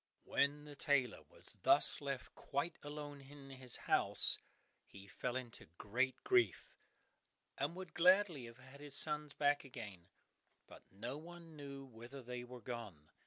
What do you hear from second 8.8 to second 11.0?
sons back again, but